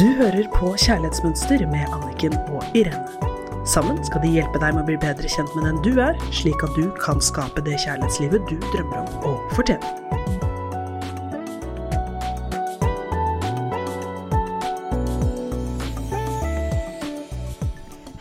[0.00, 3.04] Du hører på Kjærlighetsmønster med Anniken og Irene.
[3.68, 6.62] Sammen skal de hjelpe deg med å bli bedre kjent med den du er, slik
[6.64, 9.84] at du kan skape det kjærlighetslivet du drømmer om å fortjene.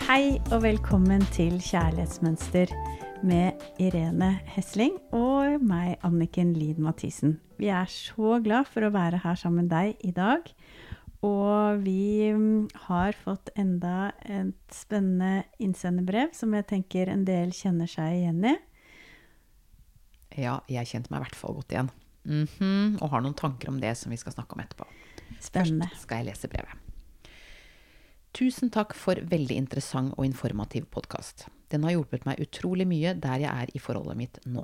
[0.09, 2.75] Hei og velkommen til Kjærlighetsmønster
[3.23, 7.39] med Irene Hesling og meg, Anniken Lid Mathisen.
[7.55, 10.43] Vi er så glad for å være her sammen med deg i dag.
[11.25, 17.89] Og vi mm, har fått enda et spennende innsenderbrev som jeg tenker en del kjenner
[17.91, 18.55] seg igjen i.
[20.39, 21.89] Ja, jeg kjente meg i hvert fall godt igjen.
[22.29, 24.87] Mhm, og har noen tanker om det som vi skal snakke om etterpå.
[25.43, 25.89] Spennende.
[25.89, 26.85] Først skal jeg lese brevet.
[28.35, 31.47] Tusen takk for veldig interessant og informativ podkast.
[31.73, 34.63] Den har hjulpet meg utrolig mye der jeg er i forholdet mitt nå.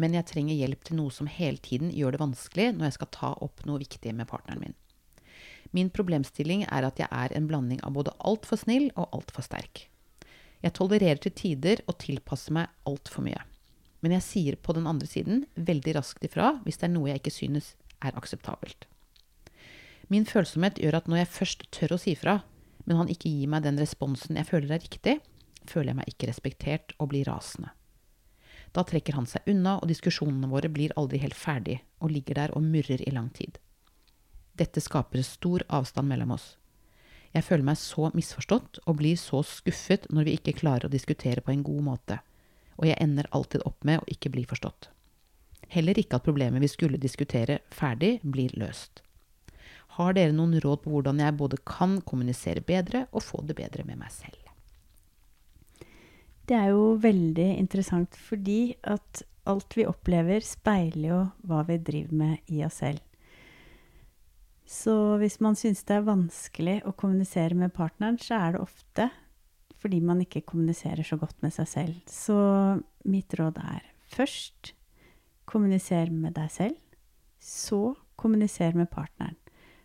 [0.00, 3.10] Men jeg trenger hjelp til noe som hele tiden gjør det vanskelig når jeg skal
[3.16, 4.76] ta opp noe viktig med partneren min.
[5.72, 9.86] Min problemstilling er at jeg er en blanding av både altfor snill og altfor sterk.
[10.62, 13.40] Jeg tolererer til tider og tilpasser meg altfor mye.
[14.02, 17.22] Men jeg sier på den andre siden veldig raskt ifra hvis det er noe jeg
[17.22, 18.86] ikke synes er akseptabelt.
[20.12, 22.40] Min følsomhet gjør at når jeg først tør å si fra,
[22.84, 25.20] men han ikke gir meg den responsen jeg føler er riktig,
[25.70, 27.72] føler jeg meg ikke respektert og blir rasende.
[28.72, 32.54] Da trekker han seg unna, og diskusjonene våre blir aldri helt ferdig og ligger der
[32.56, 33.58] og murrer i lang tid.
[34.58, 36.56] Dette skaper stor avstand mellom oss.
[37.32, 41.40] Jeg føler meg så misforstått og blir så skuffet når vi ikke klarer å diskutere
[41.44, 42.18] på en god måte,
[42.76, 44.90] og jeg ender alltid opp med å ikke bli forstått.
[45.72, 49.00] Heller ikke at problemet vi skulle diskutere ferdig, blir løst.
[49.96, 53.84] Har dere noen råd på hvordan jeg både kan kommunisere bedre og få det bedre
[53.88, 54.36] med meg selv?
[56.48, 62.18] Det er jo veldig interessant fordi at alt vi opplever, speiler jo hva vi driver
[62.18, 63.00] med i oss selv.
[64.68, 69.10] Så hvis man syns det er vanskelig å kommunisere med partneren, så er det ofte
[69.82, 71.96] fordi man ikke kommuniserer så godt med seg selv.
[72.06, 72.36] Så
[73.02, 74.76] mitt råd er først
[75.50, 76.78] kommuniser med deg selv,
[77.42, 79.34] så kommuniser med partneren.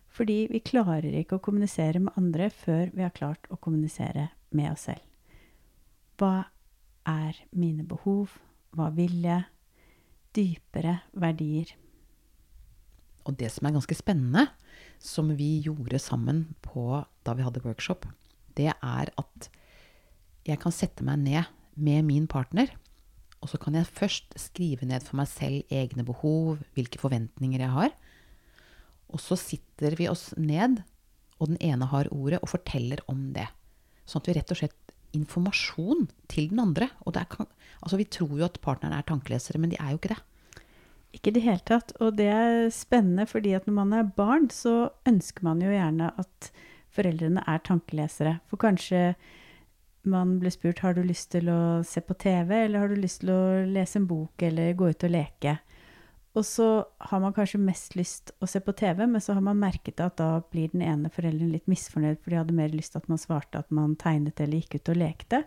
[0.08, 4.70] Fordi vi klarer ikke å kommunisere med andre før vi har klart å kommunisere med
[4.72, 5.02] oss selv.
[6.18, 6.48] Hva
[7.06, 8.38] er mine behov?
[8.74, 9.46] Hva vil jeg?
[10.34, 11.74] Dypere verdier.
[13.28, 14.48] Og det som er ganske spennende,
[14.98, 18.08] som vi gjorde sammen på, da vi hadde workshop,
[18.56, 19.48] det er at
[20.48, 22.72] jeg kan sette meg ned med min partner,
[23.38, 27.70] og så kan jeg først skrive ned for meg selv egne behov, hvilke forventninger jeg
[27.70, 27.92] har.
[29.12, 30.80] Og så sitter vi oss ned,
[31.38, 33.46] og den ene har ordet, og forteller om det.
[34.08, 36.90] Sånn at vi rett og slett informasjon til den andre.
[37.06, 37.46] Og kan,
[37.78, 40.20] altså vi tror jo at partneren er tankelesere, men de er jo ikke det.
[41.16, 41.94] Ikke i det hele tatt.
[42.04, 46.12] Og det er spennende, fordi at når man er barn, så ønsker man jo gjerne
[46.20, 46.50] at
[46.94, 48.38] foreldrene er tankelesere.
[48.50, 49.14] For kanskje
[50.08, 53.22] man blir spurt har du lyst til å se på TV, eller har du lyst
[53.22, 55.58] til å lese en bok eller gå ut og leke.
[56.38, 56.66] Og så
[57.10, 60.18] har man kanskje mest lyst å se på TV, men så har man merket at
[60.20, 63.20] da blir den ene forelderen litt misfornøyd, for de hadde mer lyst til at man
[63.20, 65.42] svarte at man tegnet eller gikk ut og lekte.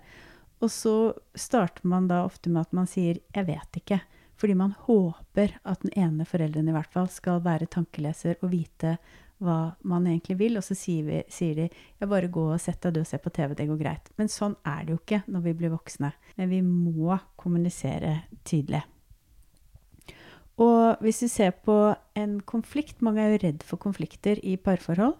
[0.62, 0.96] Og så
[1.38, 4.02] starter man da ofte med at man sier 'jeg vet ikke',
[4.41, 8.96] fordi man håper at den ene forelderen i hvert fall skal være tankeleser og vite
[9.41, 12.81] hva man egentlig vil, og så sier, vi, sier de ja, bare gå og sett
[12.84, 14.12] deg, du og se på TV, det går greit.
[14.22, 16.12] Men sånn er det jo ikke når vi blir voksne.
[16.38, 18.84] Men vi må kommunisere tydelig.
[20.62, 21.75] Og hvis vi ser på
[22.19, 25.16] en konflikt Mange er jo redd for konflikter i parforhold.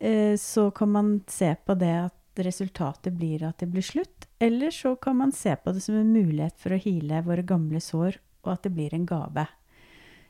[0.00, 4.26] Eh, så kan man se på det at resultatet blir at det blir slutt.
[4.42, 7.80] Eller så kan man se på det som en mulighet for å hile våre gamle
[7.80, 9.46] sår, og at det blir en gave.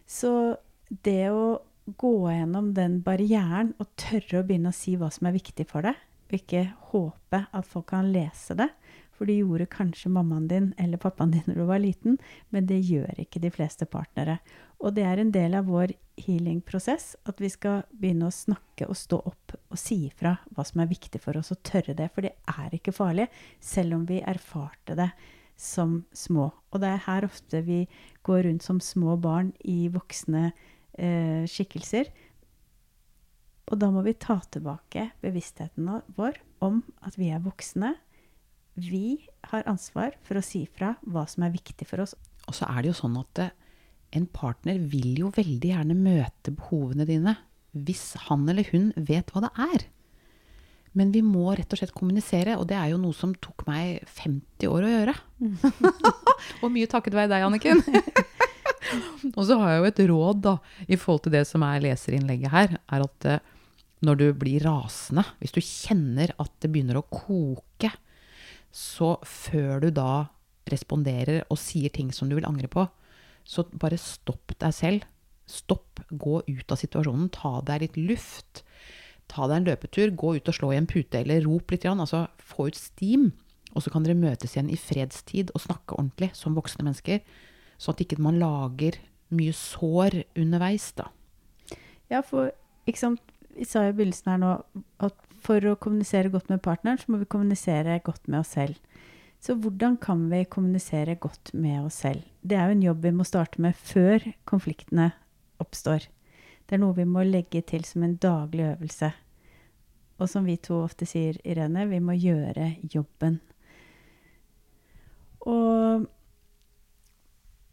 [0.07, 0.33] Så
[0.89, 5.37] det å gå gjennom den barrieren og tørre å begynne å si hva som er
[5.37, 8.73] viktig for deg, og ikke håpe at folk kan lese det.
[9.17, 12.19] For det gjorde kanskje mammaen din eller pappaen din når du var liten,
[12.53, 14.41] men det gjør ikke de fleste partnere.
[14.85, 18.99] Og det er en del av vår healing-prosess at vi skal begynne å snakke og
[18.99, 22.11] stå opp og si ifra hva som er viktig for oss, og tørre det.
[22.13, 23.31] For det er ikke farlig,
[23.63, 25.11] selv om vi erfarte det
[25.57, 26.51] som små.
[26.73, 27.85] Og det er her ofte vi
[28.27, 32.11] går rundt som små barn i voksne eh, skikkelser.
[33.67, 37.97] Og da må vi ta tilbake bevisstheten vår om at vi er voksne.
[38.77, 42.15] Vi har ansvar for å si fra hva som er viktig for oss.
[42.47, 43.49] Og så er det jo sånn at
[44.17, 47.35] en partner vil jo veldig gjerne møte behovene dine
[47.77, 49.87] hvis han eller hun vet hva det er.
[50.97, 54.01] Men vi må rett og slett kommunisere, og det er jo noe som tok meg
[54.17, 55.15] 50 år å gjøre.
[56.63, 57.83] og mye takket være deg, Anniken.
[59.37, 60.55] og så har jeg jo et råd da,
[60.89, 63.53] i forhold til det som er leserinnlegget her, er at uh,
[64.07, 67.93] når du blir rasende, hvis du kjenner at det begynner å koke,
[68.73, 70.27] så før du da
[70.69, 72.87] responderer og sier ting som du vil angre på,
[73.47, 75.05] så bare stopp deg selv.
[75.47, 78.65] Stopp, gå ut av situasjonen, ta deg litt luft.
[79.33, 82.27] Ta deg en løpetur, gå ut og slå i en pute, eller rop litt, altså
[82.39, 83.31] få ut steam.
[83.75, 87.21] Og så kan dere møtes igjen i fredstid og snakke ordentlig som voksne mennesker,
[87.77, 88.97] sånn at ikke man lager
[89.37, 91.11] mye sår underveis, da.
[92.13, 92.53] Ja, for
[92.87, 93.23] ikke sant,
[93.57, 94.53] vi sa i begynnelsen her nå
[95.05, 98.79] at for å kommunisere godt med partneren, så må vi kommunisere godt med oss selv.
[99.43, 102.25] Så hvordan kan vi kommunisere godt med oss selv?
[102.43, 105.11] Det er jo en jobb vi må starte med før konfliktene
[105.63, 106.09] oppstår.
[106.67, 109.13] Det er noe vi må legge til som en daglig øvelse.
[110.19, 113.39] Og som vi to ofte sier, Irene, vi må gjøre jobben.
[115.47, 116.07] Og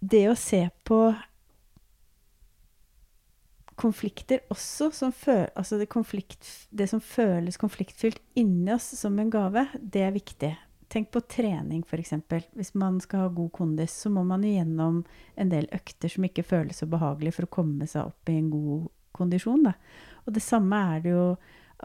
[0.04, 1.00] det å se på
[3.80, 9.32] konflikter også som føl, altså det, konflikt, det som føles konfliktfylt inni oss som en
[9.34, 10.52] gave, det er viktig.
[10.94, 12.14] Tenk på trening, f.eks.
[12.54, 15.00] Hvis man skal ha god kondis, så må man igjennom
[15.34, 18.52] en del økter som ikke føles så behagelig for å komme seg opp i en
[18.54, 19.66] god kondisjon.
[19.66, 19.74] Da.
[20.28, 21.26] Og det samme er det jo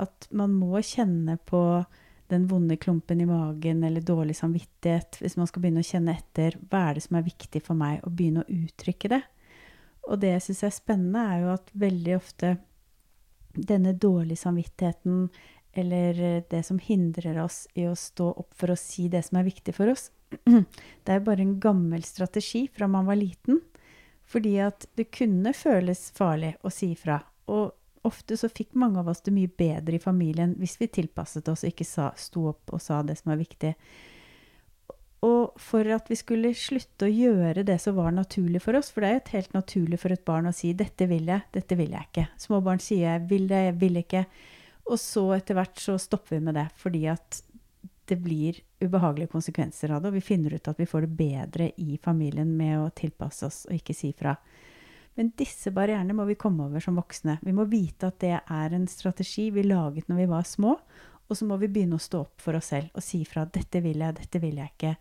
[0.05, 1.63] at man må kjenne på
[2.29, 6.59] den vonde klumpen i magen eller dårlig samvittighet hvis man skal begynne å kjenne etter
[6.69, 9.23] hva er det som er viktig for meg, og begynne å uttrykke det.
[10.05, 12.59] Og det jeg syns er spennende, er jo at veldig ofte
[13.57, 15.31] denne dårlige samvittigheten
[15.79, 19.49] eller det som hindrer oss i å stå opp for å si det som er
[19.49, 20.11] viktig for oss,
[20.45, 23.63] det er bare en gammel strategi fra man var liten.
[24.29, 27.23] Fordi at det kunne føles farlig å si fra.
[27.49, 27.73] Og
[28.09, 31.65] ofte så fikk mange av oss det mye bedre i familien hvis vi tilpasset oss
[31.65, 33.73] og ikke sa, sto opp og sa det som var viktig.
[35.27, 39.03] Og for at vi skulle slutte å gjøre det som var naturlig for oss, for
[39.03, 41.91] det er jo helt naturlig for et barn å si 'dette vil jeg, dette vil
[41.91, 42.29] jeg ikke'.
[42.39, 44.27] Små barn sier 'jeg vil det, jeg vil ikke'.
[44.88, 47.43] Og så etter hvert så stopper vi med det, fordi at
[48.08, 51.67] det blir ubehagelige konsekvenser av det, og vi finner ut at vi får det bedre
[51.76, 54.32] i familien med å tilpasse oss og ikke si fra.
[55.19, 57.40] Men disse barrierene må vi komme over som voksne.
[57.43, 60.76] Vi må vite at det er en strategi vi laget når vi var små,
[61.29, 63.82] og så må vi begynne å stå opp for oss selv og si fra 'dette
[63.85, 64.96] vil jeg, dette vil jeg ikke'.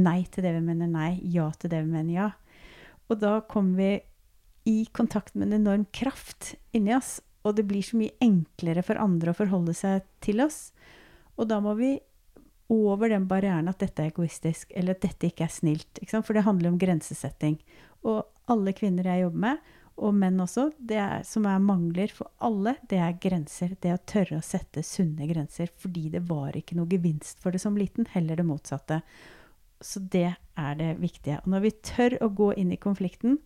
[0.00, 2.30] Nei til det vi mener nei, ja til det vi mener ja.
[3.10, 3.90] Og da kommer vi
[4.66, 8.98] i kontakt med en enorm kraft inni oss, og det blir så mye enklere for
[9.00, 10.70] andre å forholde seg til oss.
[11.38, 11.94] Og da må vi
[12.72, 16.00] over den barrieren at dette er egoistisk, eller at dette ikke er snilt.
[16.02, 17.60] Ikke For det handler om grensesetting.
[18.06, 22.28] Og alle kvinner jeg jobber med, og menn også, det er, som er mangler for
[22.44, 23.72] alle, det er grenser.
[23.80, 25.70] Det å tørre å sette sunne grenser.
[25.80, 29.00] Fordi det var ikke noe gevinst for det som liten, heller det motsatte.
[29.80, 31.38] Så det er det viktige.
[31.44, 33.38] Og når vi tør å gå inn i konflikten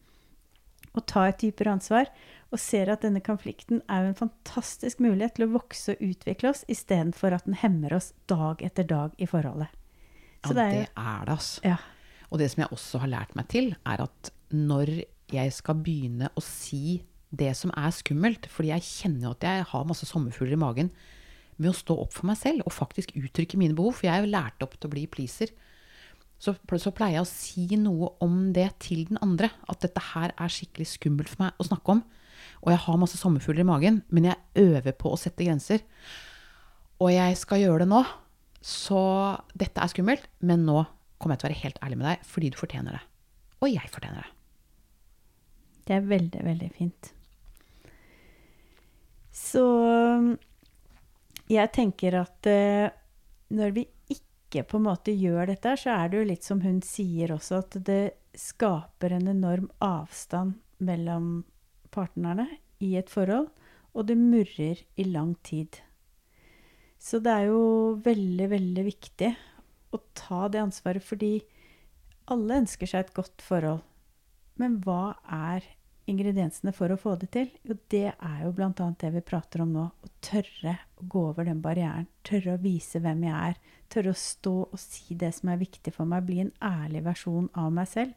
[0.96, 2.10] og ta et dypere ansvar,
[2.50, 6.64] og ser at denne konflikten er en fantastisk mulighet til å vokse og utvikle oss,
[6.70, 9.70] istedenfor at den hemmer oss dag etter dag i forholdet.
[10.42, 11.62] Så ja, det er, det er det, altså.
[11.69, 11.78] Ja.
[12.31, 14.92] Og det som jeg også har lært meg til, er at når
[15.31, 17.00] jeg skal begynne å si
[17.31, 20.92] det som er skummelt, fordi jeg kjenner jo at jeg har masse sommerfugler i magen,
[21.60, 24.25] med å stå opp for meg selv og faktisk uttrykke mine behov, for jeg er
[24.25, 25.52] jo lært opp til å bli pleaser,
[26.40, 29.50] så, så, pleier jeg å si noe om det til den andre.
[29.68, 32.00] At dette her er skikkelig skummelt for meg å snakke om.
[32.64, 35.85] Og jeg har masse sommerfugler i magen, men jeg øver på å sette grenser.
[37.00, 38.00] Og jeg skal gjøre det nå.
[38.64, 39.00] Så
[39.56, 40.82] dette er skummelt, men nå
[41.20, 43.04] kommer jeg til å være helt ærlig med deg fordi du fortjener det.
[43.61, 44.37] Og jeg fortjener det.
[45.88, 47.12] Det er veldig, veldig fint.
[49.35, 49.64] Så
[51.50, 52.92] jeg tenker at uh,
[53.56, 53.87] når vi
[54.50, 57.62] ikke på en måte gjør dette, så er det jo litt som hun sier også,
[57.62, 58.02] at det
[58.35, 61.45] skaper en enorm avstand mellom
[61.95, 62.49] partnerne
[62.83, 63.49] i et forhold,
[63.95, 65.78] og det murrer i lang tid.
[67.00, 67.62] Så det er jo
[68.04, 69.30] veldig, veldig viktig
[69.95, 71.38] å ta det ansvaret, fordi
[72.30, 73.83] alle ønsker seg et godt forhold.
[74.61, 75.64] Men hva er
[76.11, 77.50] ingrediensene for å få det til?
[77.67, 78.73] Jo, det er jo bl.a.
[78.73, 79.85] det vi prater om nå.
[79.90, 82.09] Å tørre å gå over den barrieren.
[82.26, 83.61] Tørre å vise hvem jeg er.
[83.90, 86.26] Tørre å stå og si det som er viktig for meg.
[86.26, 88.17] Bli en ærlig versjon av meg selv.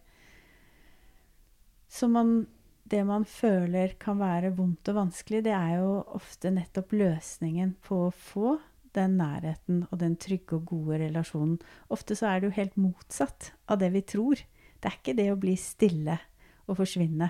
[1.94, 2.48] Så man,
[2.90, 8.08] det man føler kan være vondt og vanskelig, det er jo ofte nettopp løsningen på
[8.08, 8.58] å få
[8.98, 11.60] den nærheten og den trygge og gode relasjonen.
[11.94, 14.42] Ofte så er det jo helt motsatt av det vi tror.
[14.82, 16.18] Det er ikke det å bli stille
[16.68, 17.30] og forsvinne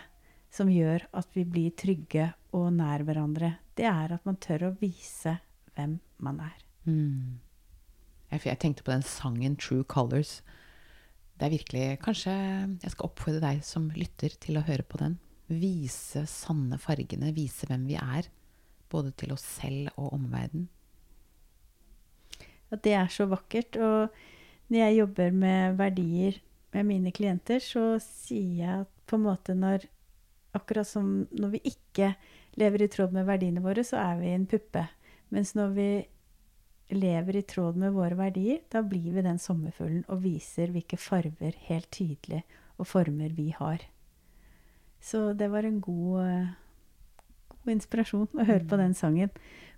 [0.53, 4.75] som gjør at vi blir trygge og nær hverandre, det er at man tør å
[4.81, 5.39] vise
[5.73, 6.59] hvem man er.
[6.85, 7.39] Mm.
[8.29, 10.41] Jeg, jeg, tenkte på den sangen 'True Colors'.
[11.39, 12.33] Det er virkelig Kanskje
[12.83, 15.17] jeg skal oppfordre deg som lytter, til å høre på den.
[15.49, 18.29] Vise sanne fargene, vise hvem vi er
[18.93, 20.69] både til oss selv og omverdenen.
[22.73, 23.77] At det er så vakkert.
[23.77, 24.13] Og
[24.69, 26.39] når jeg jobber med verdier
[26.73, 29.85] med mine klienter, så sier jeg at på en måte når
[30.53, 32.13] Akkurat som når vi ikke
[32.61, 34.85] lever i tråd med verdiene våre, så er vi en puppe.
[35.33, 35.87] Mens når vi
[36.93, 41.57] lever i tråd med våre verdier, da blir vi den sommerfuglen og viser hvilke farver
[41.69, 42.43] helt tydelig
[42.77, 43.81] og former vi har.
[45.03, 46.53] Så det var en god, eh,
[47.49, 49.31] god inspirasjon å høre på den sangen.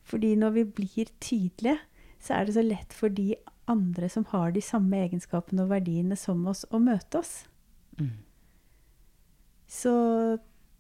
[0.06, 1.80] Fordi når vi blir tydelige,
[2.20, 3.34] så er det så lett for de
[3.68, 7.48] andre som har de samme egenskapene og verdiene som oss, å møte oss.
[7.98, 8.14] Mm.
[9.68, 9.94] Så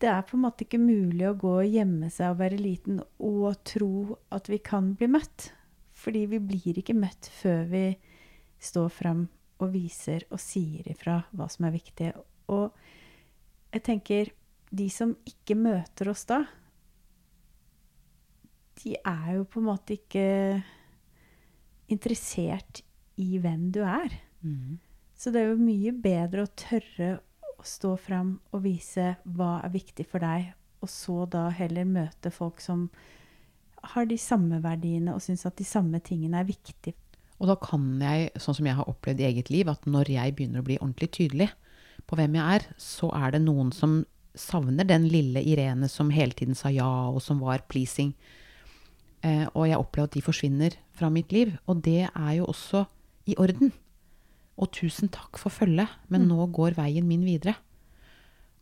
[0.02, 3.00] det er på en måte ikke mulig å gå og gjemme seg og være liten
[3.24, 5.50] og tro at vi kan bli møtt.
[5.96, 7.86] Fordi vi blir ikke møtt før vi
[8.60, 9.25] står fram
[9.64, 12.12] og viser og sier ifra hva som er viktig.
[12.52, 12.75] Og
[13.72, 14.34] jeg tenker
[14.75, 16.42] de som ikke møter oss da,
[18.82, 20.25] de er jo på en måte ikke
[21.92, 22.84] interessert
[23.22, 24.12] i hvem du er.
[24.44, 24.75] Mm.
[25.16, 27.14] Så det er jo mye bedre å tørre
[27.70, 30.54] stå fram og vise hva er viktig for deg,
[30.84, 32.90] og så da heller møte folk som
[33.96, 36.96] har de samme verdiene og syns at de samme tingene er viktige.
[37.42, 40.36] Og da kan jeg, sånn som jeg har opplevd i eget liv, at når jeg
[40.38, 41.50] begynner å bli ordentlig tydelig
[42.08, 44.04] på hvem jeg er, så er det noen som
[44.36, 48.14] savner den lille Irene som hele tiden sa ja, og som var pleasing.
[49.26, 51.56] Eh, og jeg opplever at de forsvinner fra mitt liv.
[51.68, 52.86] Og det er jo også
[53.32, 53.74] i orden.
[54.58, 56.28] Og tusen takk for følget, men Mm.
[56.30, 57.56] nå går veien min videre.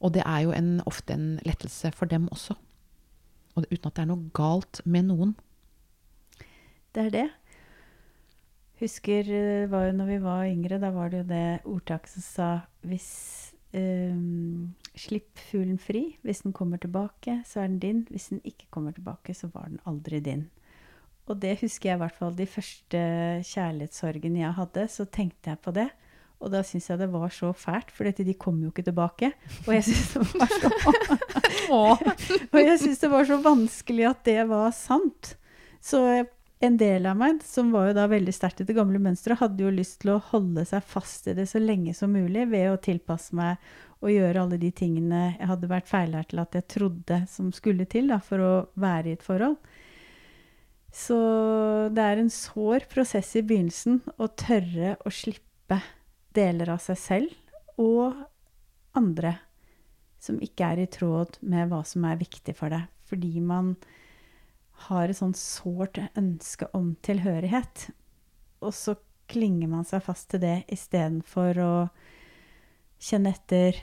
[0.01, 2.55] Og det er jo en, ofte en lettelse for dem også.
[3.55, 5.35] Og uten at det er noe galt med noen.
[6.95, 7.29] Det er det.
[8.81, 12.21] Husker det var jo når vi var yngre, da var det jo det ordtaket som
[12.25, 12.49] sa
[12.83, 16.17] hvis um, Slipp fuglen fri.
[16.21, 18.03] Hvis den kommer tilbake, så er den din.
[18.09, 20.49] Hvis den ikke kommer tilbake, så var den aldri din.
[21.31, 23.01] Og det husker jeg i hvert fall de første
[23.47, 25.87] kjærlighetssorgene jeg hadde, så tenkte jeg på det.
[26.43, 29.31] Og da syntes jeg det var så fælt, for dette, de kom jo ikke tilbake.
[29.63, 30.71] Og jeg syntes det var så
[32.53, 35.35] og jeg syntes det var så vanskelig at det var sant.
[35.83, 36.03] Så
[36.63, 39.63] en del av meg, som var jo da veldig sterkt i det gamle mønsteret, hadde
[39.65, 42.79] jo lyst til å holde seg fast i det så lenge som mulig ved å
[42.79, 43.63] tilpasse meg
[44.03, 47.87] og gjøre alle de tingene jeg hadde vært feillært til at jeg trodde som skulle
[47.87, 49.55] til da, for å være i et forhold.
[50.93, 51.17] Så
[51.89, 55.79] det er en sår prosess i begynnelsen å tørre å slippe
[56.37, 58.19] deler av seg selv og
[58.97, 59.35] andre
[60.23, 62.85] som ikke er i tråd med hva som er viktig for deg.
[63.09, 63.73] Fordi man
[64.87, 67.89] har et sånt sårt ønske om tilhørighet.
[68.63, 68.95] Og så
[69.31, 71.73] klinger man seg fast til det istedenfor å
[73.03, 73.81] kjenne etter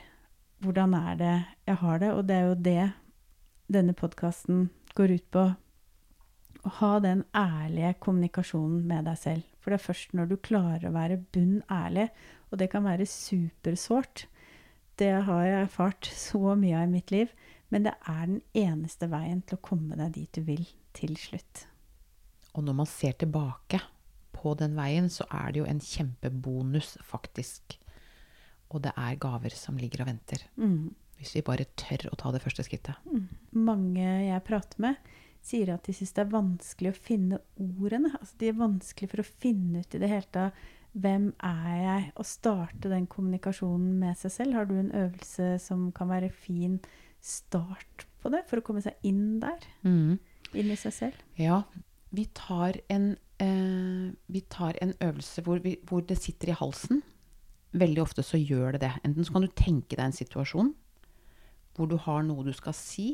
[0.61, 1.35] hvordan er det
[1.69, 2.11] jeg har det.
[2.15, 2.85] Og det er jo det
[3.71, 5.45] denne podkasten går ut på.
[6.61, 9.47] Å ha den ærlige kommunikasjonen med deg selv.
[9.61, 12.09] For det er først når du klarer å være bunn ærlig,
[12.51, 14.25] og det kan være supersårt.
[15.01, 17.31] Det har jeg erfart så mye av i mitt liv.
[17.71, 20.65] Men det er den eneste veien til å komme deg dit du vil
[20.97, 21.65] til slutt.
[22.51, 23.79] Og når man ser tilbake
[24.35, 27.77] på den veien, så er det jo en kjempebonus, faktisk.
[28.71, 30.43] Og det er gaver som ligger og venter.
[30.59, 30.91] Mm.
[31.19, 32.97] Hvis vi bare tør å ta det første skrittet.
[33.55, 38.13] Mange jeg prater med, sier at de syns det er vanskelig å finne ordene.
[38.19, 42.07] Altså, de er vanskelig for å finne ut i det hele tatt hvem er jeg,
[42.19, 44.57] og starte den kommunikasjonen med seg selv.
[44.57, 46.81] Har du en øvelse som kan være fin
[47.23, 49.63] start på det, for å komme seg inn der?
[49.87, 50.19] Mm.
[50.51, 51.23] Inn i seg selv?
[51.39, 51.61] Ja,
[52.11, 57.01] vi tar en, eh, vi tar en øvelse hvor, vi, hvor det sitter i halsen.
[57.71, 58.93] Veldig ofte så gjør det det.
[59.07, 60.75] Enten så kan du tenke deg en situasjon
[61.71, 63.13] hvor du har noe du skal si,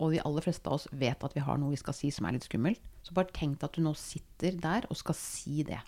[0.00, 2.26] og de aller fleste av oss vet at vi har noe vi skal si som
[2.26, 2.80] er litt skummelt.
[3.04, 5.80] Så bare tenk deg at du nå sitter der og skal si det.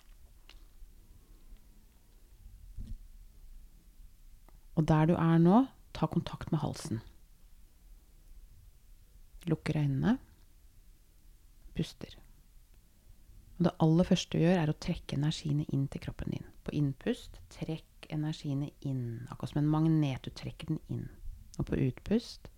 [4.77, 7.01] Og der du er nå, ta kontakt med halsen.
[9.49, 10.17] Lukker øynene.
[11.73, 12.13] Puster.
[13.57, 16.47] Og det aller første du gjør, er å trekke energiene inn til kroppen din.
[16.65, 19.27] På innpust, trekk energiene inn.
[19.29, 20.25] Akkurat som en magnet.
[20.25, 21.05] Du trekker den inn.
[21.57, 22.49] Og på utpust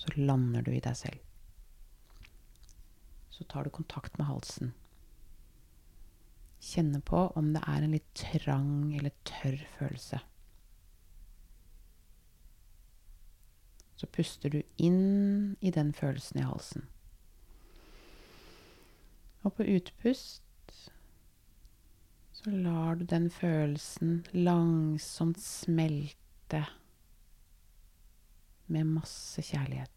[0.00, 1.20] så lander du i deg selv.
[3.30, 4.72] Så tar du kontakt med halsen.
[6.64, 10.20] Kjenne på om det er en litt trang eller tørr følelse.
[13.96, 16.88] Så puster du inn i den følelsen i halsen.
[19.44, 20.42] Og på utpust
[22.34, 26.64] så lar du den følelsen langsomt smelte
[28.66, 29.90] med masse kjærlighet.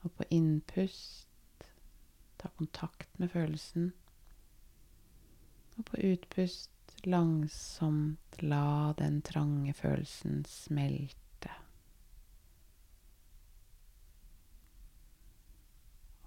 [0.00, 1.28] Og på innpust
[2.40, 3.90] ta kontakt med følelsen.
[5.76, 6.70] Og på utpust
[7.04, 11.52] langsomt la den trange følelsen smelte.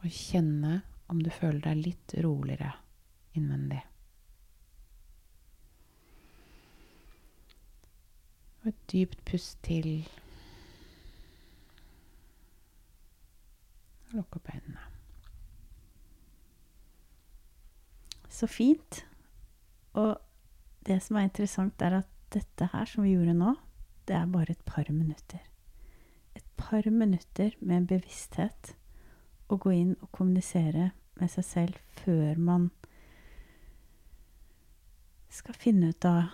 [0.04, 2.74] Og kjenne om du føler deg litt roligere
[3.38, 3.82] innvendig.
[8.64, 10.06] Og et dypt pust til.
[14.08, 14.86] Og lukk opp øynene.
[18.32, 19.04] Så fint.
[19.94, 20.16] Og
[20.88, 23.54] det som er interessant, er at dette her som vi gjorde nå,
[24.08, 25.44] det er bare et par minutter.
[26.36, 28.74] Et par minutter med en bevissthet.
[29.52, 32.72] Å gå inn og kommunisere med seg selv før man
[35.34, 36.32] skal finne ut av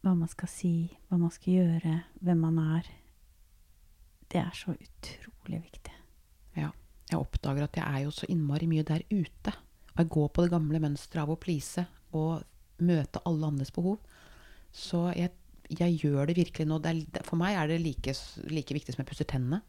[0.00, 0.74] hva man skal si,
[1.08, 2.86] hva man skal gjøre, hvem man er.
[4.30, 5.96] Det er så utrolig viktig.
[6.56, 6.70] Ja.
[7.10, 9.52] Jeg oppdager at jeg er jo så innmari mye der ute.
[9.92, 11.84] Og jeg går på det gamle mønsteret av å please
[12.16, 12.46] og
[12.80, 13.98] møte alle andres behov.
[14.72, 15.34] Så jeg,
[15.68, 16.78] jeg gjør det virkelig nå.
[16.80, 18.14] Det er, for meg er det like,
[18.48, 19.60] like viktig som jeg pusser tennene.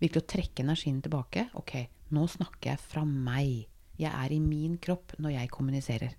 [0.00, 1.48] Virkelig å trekke energien tilbake.
[1.58, 1.74] Ok,
[2.14, 3.66] nå snakker jeg fra meg.
[4.00, 6.14] Jeg er i min kropp når jeg kommuniserer.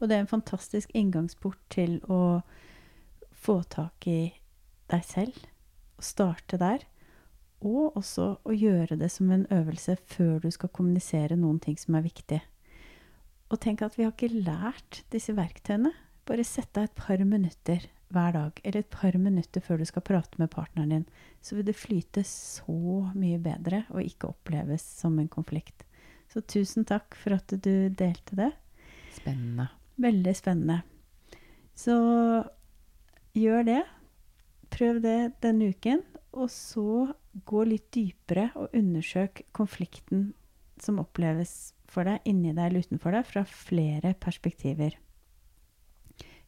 [0.00, 2.40] Og det er en fantastisk inngangsport til å
[3.32, 4.20] få tak i
[4.92, 5.38] deg selv.
[5.96, 6.84] Og starte der.
[7.64, 11.96] Og også å gjøre det som en øvelse før du skal kommunisere noen ting som
[11.96, 12.42] er viktig.
[13.46, 15.94] Og tenk at vi har ikke lært disse verktøyene.
[16.26, 20.04] Bare sett deg et par minutter hver dag, eller et par minutter før du skal
[20.06, 21.08] prate med partneren din.
[21.42, 25.86] Så vil det flyte så mye bedre og ikke oppleves som en konflikt.
[26.30, 28.52] Så tusen takk for at du delte det.
[29.16, 29.70] Spennende.
[30.02, 30.82] Veldig spennende.
[31.76, 31.96] Så
[33.36, 33.82] gjør det.
[34.72, 36.02] Prøv det denne uken.
[36.36, 37.14] Og så
[37.48, 40.30] gå litt dypere og undersøk konflikten
[40.82, 44.98] som oppleves for deg, inni deg eller utenfor deg, fra flere perspektiver.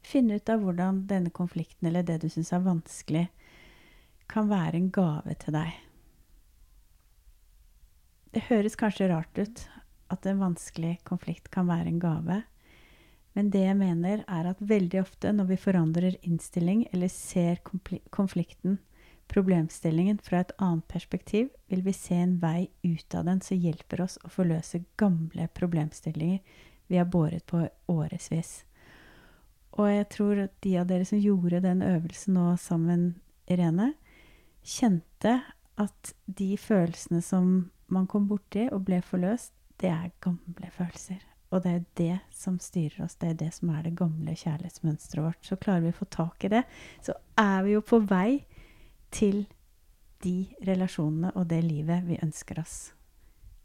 [0.05, 3.27] Finn ut av hvordan denne konflikten, eller det du syns er vanskelig,
[4.29, 5.73] kan være en gave til deg.
[8.37, 9.65] Det høres kanskje rart ut
[10.13, 12.43] at en vanskelig konflikt kan være en gave.
[13.39, 18.81] Men det jeg mener, er at veldig ofte når vi forandrer innstilling eller ser konflikten,
[19.31, 24.03] problemstillingen, fra et annet perspektiv, vil vi se en vei ut av den som hjelper
[24.03, 27.63] oss å forløse gamle problemstillinger vi har båret på
[27.95, 28.65] årevis.
[29.79, 33.09] Og jeg tror at de av dere som gjorde den øvelsen nå sammen,
[33.47, 33.93] Irene,
[34.67, 35.39] kjente
[35.79, 41.23] at de følelsene som man kom borti og ble forløst, det er gamle følelser.
[41.49, 43.17] Og det er det som styrer oss.
[43.17, 45.41] Det er det som er det gamle kjærlighetsmønsteret vårt.
[45.45, 46.65] Så klarer vi å få tak i det,
[47.05, 48.45] så er vi jo på vei
[49.15, 49.47] til
[50.25, 52.79] de relasjonene og det livet vi ønsker oss.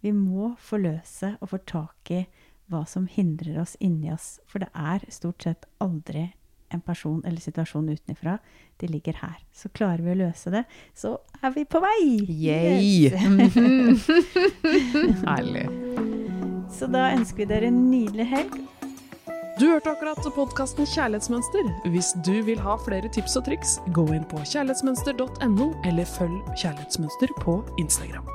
[0.03, 2.23] Vi må forløse og få tak i
[2.71, 4.37] hva som hindrer oss inni oss.
[4.47, 6.29] For det er stort sett aldri
[6.73, 8.37] en person eller situasjon utenfra.
[8.81, 9.37] De ligger her.
[9.53, 10.63] Så klarer vi å løse det,
[10.97, 12.01] så er vi på vei!
[12.27, 13.11] Yay!
[13.11, 14.07] Yes.
[15.27, 16.02] Herlig.
[16.73, 18.55] Så da ønsker vi dere en nydelig helg.
[19.59, 21.67] Du hørte akkurat podkasten Kjærlighetsmønster.
[21.93, 27.37] Hvis du vil ha flere tips og triks, gå inn på kjærlighetsmønster.no, eller følg Kjærlighetsmønster
[27.45, 28.25] på Instagram.